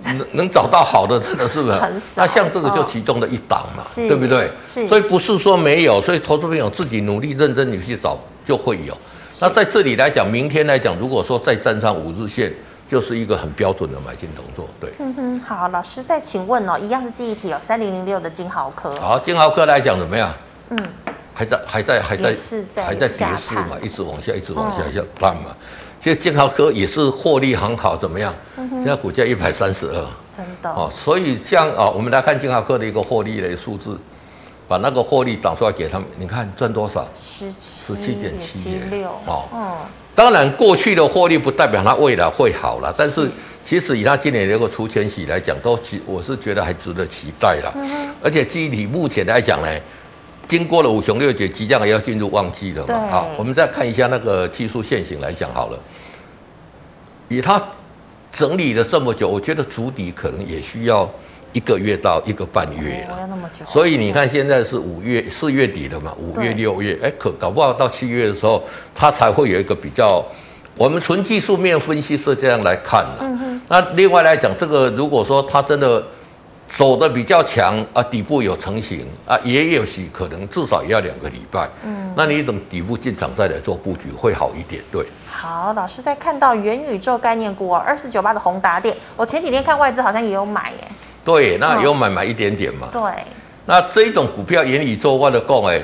[0.05, 1.81] 能能找到好的，真的是不是？
[2.15, 4.49] 那像这个就其中的一档嘛，对不对？
[4.73, 4.87] 是。
[4.87, 8.17] 所以不是说没有，所以投资朋友自己努力认真你去找
[8.47, 8.97] 就会有。
[9.41, 12.55] 那在这里来讲，明天来讲，如果说再站上五日线。
[12.91, 14.91] 就是一个很标准的买进动作，对。
[14.99, 18.93] 嗯哼，好，老师再请问哦，一样是记忆体哦，三零零六的金豪科。
[18.97, 20.35] 好，金豪科来讲怎么样？
[20.71, 20.79] 嗯，
[21.33, 22.35] 还在还在还在
[22.83, 25.55] 还在跌势嘛，一直往下一直往下下探嘛。
[26.01, 28.35] 其实金豪科也是获利很好，怎么样？
[28.57, 30.05] 现在股价一百三十二，
[30.37, 30.91] 真的哦。
[30.93, 33.97] 所以像啊，我们来看金豪科的一个获利的数字，
[34.71, 37.05] 把那个获利导出来给他们，你看赚多少？
[37.13, 39.49] 十七十七点七六哦。
[39.53, 39.77] 嗯。
[40.15, 43.29] 当然，过去的获利不代表它未来会好了，但是
[43.65, 47.75] 其实以它今年这个除权息来讲，都我是觉得还值得期待了。
[48.23, 49.69] 而且记忆体目前来讲呢，
[50.47, 53.09] 经过了五穷六绝，即将也要进入旺季了嘛。
[53.11, 55.79] 好，我们再看一下那个技术线型来讲好了，
[57.27, 57.61] 以它
[58.31, 61.11] 整理了这么久，我觉得足底可能也需要。
[61.53, 63.29] 一个月到一个半月了，
[63.67, 68.63] 所以你看现在是五月四月底了嘛，五月六月，哎，可搞不好到七月的时候，
[68.95, 70.25] 它才会有一个比较。
[70.77, 73.19] 我们纯技术面分析是这样来看的。
[73.21, 73.61] 嗯哼。
[73.69, 76.03] 那另外来讲，这个如果说它真的
[76.69, 81.69] 走的比较强啊，底部有成型啊，也有许可能至少也要两个礼拜。
[81.85, 82.11] 嗯。
[82.17, 85.05] 那你等底部进场再来做布局会好一点，对。
[85.31, 90.89] 好，老师在看到元宇宙概念股二四九八的宏达电，我前几天看外资好像也有买耶。
[91.25, 92.89] 对，那有买买一点点嘛。
[92.93, 93.01] 对，
[93.67, 95.81] 那这一种股票元宇宙我的讲哎，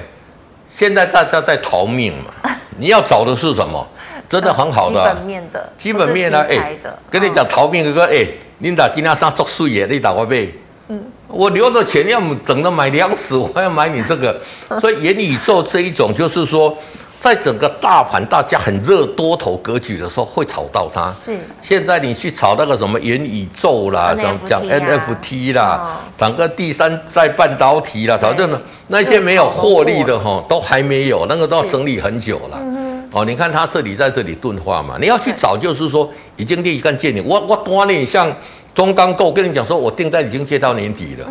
[0.66, 2.30] 现在大家在逃命嘛。
[2.78, 3.86] 你要找的是什么？
[4.28, 5.00] 真的很好的。
[5.00, 5.72] 基本面的。
[5.78, 6.44] 基本面呢？
[6.48, 6.76] 哎，
[7.10, 8.26] 跟你讲逃命哥哥哎，
[8.58, 10.52] 领导今天上作税耶，你打我呗。
[10.88, 11.02] 嗯。
[11.28, 14.40] 我留的钱要等着买粮食，我还要买你这个，
[14.80, 16.76] 所以元宇宙这一种就是说。
[17.18, 21.10] 在整个大盘大家很热多头格局的时候，会炒到它。
[21.10, 21.36] 是。
[21.60, 32.58] 现在你去炒那个什么元宇宙啦，什么讲 NFT 啦，整个第三代半导体啦，反正呢那些没有获利的哈，都还没有，那个都要整理很久了。
[33.12, 37.24] 哦，你看它这里在这里钝化嘛，你要去找就是说已经立竿见影。
[37.26, 38.30] 我我多年像
[38.74, 41.26] 中钢构跟你讲说，我订单已经接到年底了。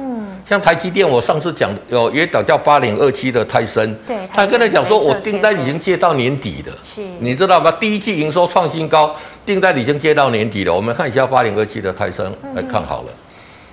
[0.47, 7.71] 像台积电，我上次讲有一档叫八零二七的泰森，对，他跟他讲说，我订单已经接到年底了，是，你知道吗？
[7.71, 10.73] 第一季营收创新高，订单已经接到年底了。
[10.73, 13.09] 我们看一下八零二七的泰森，来看好了，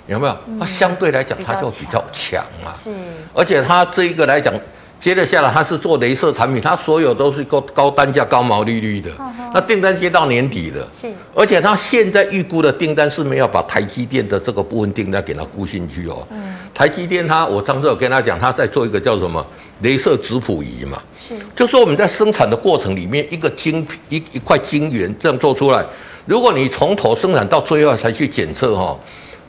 [0.07, 0.37] 有没有？
[0.59, 2.91] 它相对来讲，它就比较强嘛，是，
[3.35, 4.55] 而且它这一个来讲。
[5.03, 9.11] 接着下来，它是做镭射产品，它所有都是高高单价、高毛利率的。
[9.53, 16.25] 那订单接到年底了，是，而且它现在预估的订单是没有把台积电的这个部分订单给它估进去哦。
[16.31, 19.45] 嗯，台积电它，我上次有跟他讲，他在做一个叫什么
[19.83, 25.85] 镭射质谱仪嘛，是，就说我们在生产的过程里面，一个晶一一块晶圆这样做出来，
[26.27, 28.97] 如果你从头生产到最后才去检测哈。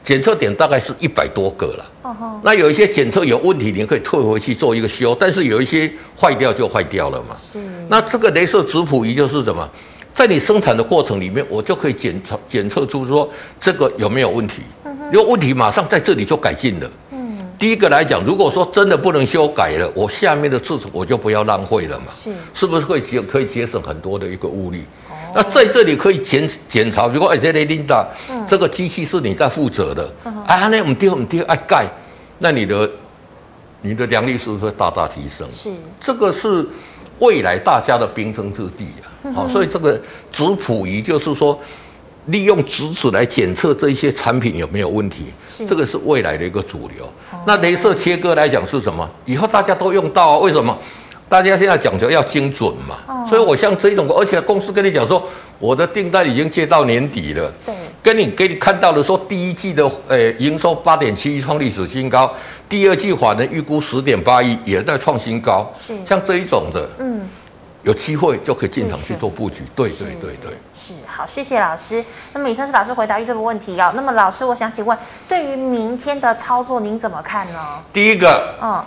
[0.04, 5.89] 检测点大概是一百多个了，那有一些检测有问题，你可以退回去做一个修，但是有一些
[6.20, 7.36] 坏掉就坏掉了嘛。
[7.39, 7.58] 是。
[7.88, 9.68] 那这个镭射质谱仪就是什么？
[10.14, 13.28] 在你生产的过程里面，我就可以检测检测出说
[13.60, 14.62] 这个有没有问题。
[15.12, 16.91] 如果问题马上在这里就改进了。
[17.12, 22.08] 嗯，第一个来讲，如果说真的不能修改了，我下面的次数我就不要浪费了嘛。
[22.12, 24.84] 是，是不是会节可以节省很多的一个物力？
[25.34, 28.08] 哦，那在这里可以检检查，如果哎，这里琳达，
[28.48, 30.10] 这个机器是你在负责的，
[30.46, 31.86] 啊，那我们丢我们丢爱盖，
[32.40, 32.90] 那你的
[33.82, 35.48] 你的良率是不是会大大提升？
[35.52, 35.70] 是，
[36.00, 36.66] 这个是
[37.20, 39.34] 未来大家的兵争之地啊。
[39.34, 40.00] 好，所以这个
[40.32, 41.60] 质谱仪就是说，
[42.28, 45.26] 利用质子来检测这一些产品有没有问题，
[45.68, 47.12] 这个是未来的一个主流。
[47.46, 49.10] 那镭射切割来讲是什么？
[49.26, 50.38] 以后大家都用到啊？
[50.38, 50.78] 为什么？
[51.28, 53.28] 大家现在讲究要精准嘛。
[53.28, 55.24] 所以我像这种，而且公司跟你讲说，
[55.60, 57.52] 我的订单已经接到年底了。
[57.66, 57.74] 对。
[58.02, 62.32] 跟你给你看到的说，第一季的诶营收八点七亿创历史新高，
[62.68, 65.72] 第二季法人预估十点八亿也在创新高。
[65.80, 65.94] 是。
[66.06, 67.28] 像这一种的，嗯。
[67.84, 72.02] 有机会就可以进场去做布局，对对对对，是好，谢谢老师。
[72.32, 73.92] 那么以上是老师回答这个问题啊。
[73.94, 74.98] 那么老师，我想请问，
[75.28, 77.60] 对于明天的操作，您怎么看呢？
[77.92, 78.82] 第一个，嗯，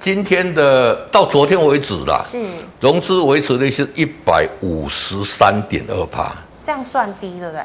[0.00, 2.38] 今天的到昨天为止啦，是
[2.80, 6.32] 融资维持率是一百五十三点二趴，
[6.64, 7.62] 这样算低，对不对？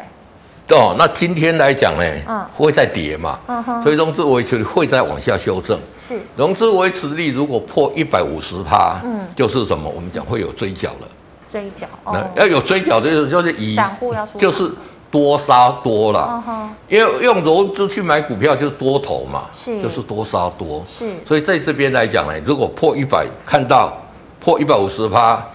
[0.75, 5.79] 哦，那今天来讲呢，嗯，会再跌嘛，嗯哼，所以融资维持率会再往下修正。
[5.99, 9.87] 是，融资维持率如果破一百五十趴，嗯，就是什么？
[9.89, 11.07] 我们讲会有追缴了。
[11.47, 14.71] 追缴，那要有追缴，就是就是以散户要出，就是
[15.13, 16.43] 多杀多了。
[16.87, 20.83] 因为用融资去买股票就是多头嘛，是，就是多杀多。
[20.87, 23.95] 是，所以在这边来讲呢，如果破一百，看到
[24.39, 25.45] 破一百五十趴，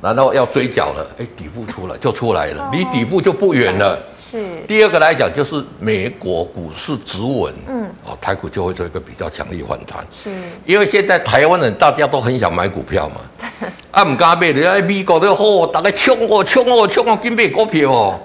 [0.00, 3.98] 然后要追缴了，哎，底部出来就出来了，离底部就不远了。
[4.18, 4.42] 是。
[4.66, 10.06] 第二个来讲，就是美国股市止稳，嗯，哦，台股就会做一个比较强力反弹。
[10.10, 10.30] 是，
[10.64, 13.20] 因为现在台湾人大家都很想买股票嘛，
[13.92, 18.18] 啊，唔敢买，人家美国都好，大家冲哦冲哦冲哦，进买股票哦，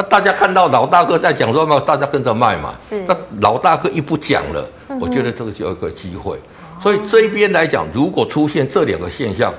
[0.00, 4.66] 啊，大家看到老大哥在讲说嘛，大家跟着卖嘛，是，那老大哥一不讲了，
[4.98, 6.38] 我觉得这个就有一个机会。
[6.82, 9.52] 所以这一边来讲，如果出现这两个现象，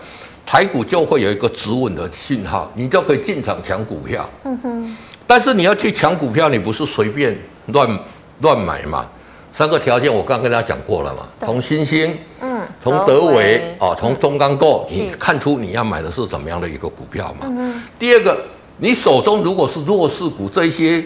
[0.44, 4.28] 台股就会有一个止稳的信号，你就可以进场抢股票。
[4.44, 4.98] 嗯哼。
[5.28, 7.38] 但是你要去抢股票，你不是随便
[7.68, 8.00] 乱
[8.40, 9.06] 乱买嘛？
[9.54, 11.28] 三个条件我刚刚跟大家讲过了嘛。
[11.46, 17.46] 从新兴，嗯，从德微，哦，从中钢构，你看出你要买的是怎么样的一个股票嘛？
[17.48, 17.84] 嗯。
[18.00, 18.44] 第二个，
[18.78, 21.04] 你手中如果是弱势股，这一些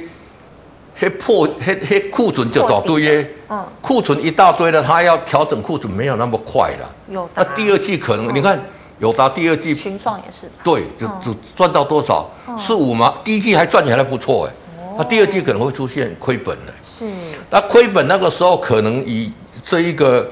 [0.95, 6.95] 黑破黑黑库存就找堆耶，嗯，库存一大堆了，它要调整库存没有那么快了。
[7.09, 7.30] 有。
[7.36, 8.59] 那第二季可能你看。
[8.97, 12.30] 有达第二季群创也是对，就只赚到多少？
[12.57, 13.13] 四五吗？
[13.26, 14.53] 第一季还赚起来不错哎，
[14.97, 16.74] 那第二季可能会出现亏本的。
[16.82, 17.05] 是，
[17.49, 19.30] 那亏本那个时候可能以
[19.61, 20.26] 这一个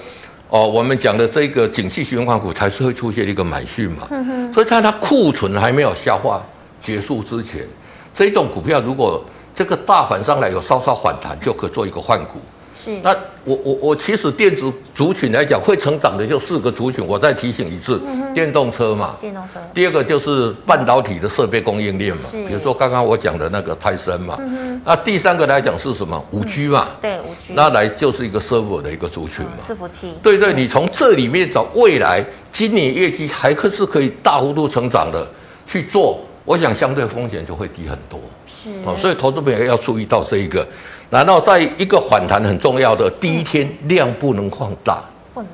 [0.48, 4.08] 哦，我们讲的这个景气循环股才是会出现一个买讯嘛。
[4.54, 6.42] 所以它它库存还没有消化
[6.84, 7.66] 结束之前，
[8.14, 9.24] 这一种股票如果
[9.56, 12.34] 这个大盘上来有稍稍反弹，就可以做一个换股。
[12.76, 13.16] 是，那
[13.46, 18.02] 我我我其实电子族群来讲会成长的就四个族群，我再提醒一次，
[18.34, 19.60] 电动车嘛，电动车。
[19.76, 24.38] 第二个就是半导体的设备供应链嘛，比如说刚刚我讲的那个泰森嘛，
[24.84, 26.22] 那第三个来讲是什么？
[26.32, 27.54] 五 G 嘛，对，五 G。
[27.54, 30.16] 那来就是一个 server 的一个族群嘛，伺服器。
[30.24, 35.26] 对对，你从这里面找未来今年业绩还可是可以大幅度成长的
[35.68, 38.20] 去做，我想相对风险就会低很多。
[38.46, 40.68] 是，哦，所以投资朋友要注意到这一个。
[41.10, 45.50] 然后在一个反弹很重要的第一天，量不能放大，不能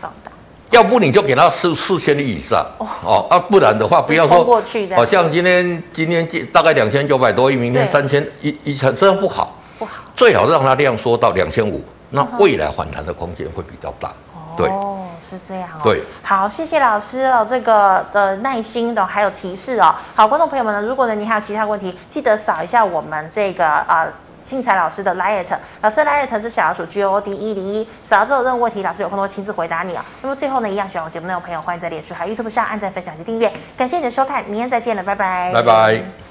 [0.00, 0.32] 放大，
[0.70, 14.14] 要不你就给它四四千亿以上哦，啊，不然的话不要说过去，好像今天今天大概两千九百多亿，明天三千一一千，这样不好，不好，最好让它量缩到两千五，那未来反弹的空间会比较大，
[14.56, 14.91] 对，哦，
[15.36, 24.06] 是这样哦，对，好，谢谢老师哦，这个的耐心的还有提示哦，好，观众朋友们呢，如果呢你还有其他问题，记得扫一下我们这个啊。
[24.44, 30.04] 庆才老师的 liet，老师 liet 是小老鼠 G O D 一零一，扫了之后任何问题，老师有空都会亲自回答你啊。
[30.20, 33.52] 那么最后呢，一样喜欢我节目内容的朋友，欢迎在脸书还有 YouTube 上按赞、分享及订阅。
[33.76, 35.52] 感谢你的收看，明天再见了，拜拜。
[35.54, 36.21] 拜拜。